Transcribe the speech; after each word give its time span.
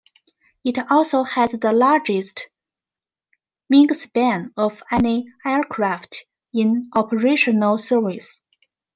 It 0.63 0.79
also 0.89 1.21
has 1.21 1.51
the 1.51 1.71
largest 1.73 2.47
wingspan 3.71 4.51
of 4.57 4.81
any 4.91 5.31
aircraft 5.45 6.25
in 6.53 6.89
operational 6.95 7.77
service. 7.77 8.41